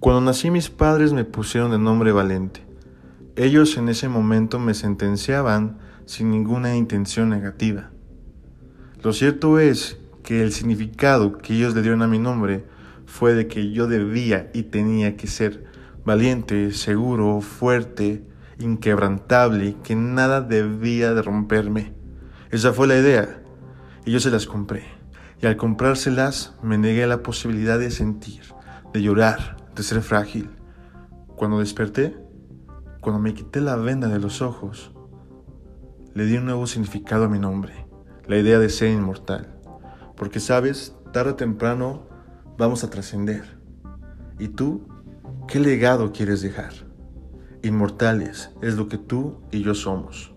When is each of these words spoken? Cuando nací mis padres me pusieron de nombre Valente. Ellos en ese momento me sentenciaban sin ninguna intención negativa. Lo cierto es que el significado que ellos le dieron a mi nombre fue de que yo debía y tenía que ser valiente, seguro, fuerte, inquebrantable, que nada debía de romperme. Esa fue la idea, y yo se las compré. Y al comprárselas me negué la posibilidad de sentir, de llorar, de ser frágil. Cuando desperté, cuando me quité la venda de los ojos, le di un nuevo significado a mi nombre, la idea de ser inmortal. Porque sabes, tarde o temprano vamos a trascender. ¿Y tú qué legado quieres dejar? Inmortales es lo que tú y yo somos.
Cuando 0.00 0.20
nací 0.20 0.52
mis 0.52 0.70
padres 0.70 1.12
me 1.12 1.24
pusieron 1.24 1.72
de 1.72 1.78
nombre 1.78 2.12
Valente. 2.12 2.64
Ellos 3.34 3.76
en 3.76 3.88
ese 3.88 4.08
momento 4.08 4.60
me 4.60 4.72
sentenciaban 4.74 5.78
sin 6.06 6.30
ninguna 6.30 6.76
intención 6.76 7.28
negativa. 7.28 7.90
Lo 9.02 9.12
cierto 9.12 9.58
es 9.58 9.98
que 10.22 10.40
el 10.40 10.52
significado 10.52 11.38
que 11.38 11.54
ellos 11.54 11.74
le 11.74 11.82
dieron 11.82 12.02
a 12.02 12.06
mi 12.06 12.20
nombre 12.20 12.64
fue 13.06 13.34
de 13.34 13.48
que 13.48 13.72
yo 13.72 13.88
debía 13.88 14.50
y 14.54 14.64
tenía 14.64 15.16
que 15.16 15.26
ser 15.26 15.64
valiente, 16.04 16.70
seguro, 16.72 17.40
fuerte, 17.40 18.24
inquebrantable, 18.60 19.74
que 19.82 19.96
nada 19.96 20.40
debía 20.40 21.12
de 21.12 21.22
romperme. 21.22 21.92
Esa 22.52 22.72
fue 22.72 22.86
la 22.86 22.98
idea, 22.98 23.42
y 24.06 24.12
yo 24.12 24.20
se 24.20 24.30
las 24.30 24.46
compré. 24.46 24.84
Y 25.42 25.46
al 25.46 25.56
comprárselas 25.56 26.54
me 26.62 26.78
negué 26.78 27.04
la 27.08 27.24
posibilidad 27.24 27.80
de 27.80 27.90
sentir, 27.90 28.42
de 28.92 29.02
llorar, 29.02 29.57
de 29.78 29.84
ser 29.84 30.02
frágil. 30.02 30.50
Cuando 31.36 31.60
desperté, 31.60 32.16
cuando 33.00 33.20
me 33.20 33.32
quité 33.32 33.60
la 33.60 33.76
venda 33.76 34.08
de 34.08 34.18
los 34.18 34.42
ojos, 34.42 34.92
le 36.14 36.26
di 36.26 36.36
un 36.36 36.46
nuevo 36.46 36.66
significado 36.66 37.24
a 37.24 37.28
mi 37.28 37.38
nombre, 37.38 37.86
la 38.26 38.36
idea 38.36 38.58
de 38.58 38.68
ser 38.68 38.90
inmortal. 38.90 39.56
Porque 40.16 40.40
sabes, 40.40 40.96
tarde 41.12 41.30
o 41.30 41.36
temprano 41.36 42.08
vamos 42.58 42.82
a 42.82 42.90
trascender. 42.90 43.58
¿Y 44.40 44.48
tú 44.48 44.88
qué 45.46 45.60
legado 45.60 46.12
quieres 46.12 46.42
dejar? 46.42 46.72
Inmortales 47.62 48.50
es 48.60 48.76
lo 48.76 48.88
que 48.88 48.98
tú 48.98 49.40
y 49.52 49.62
yo 49.62 49.74
somos. 49.74 50.34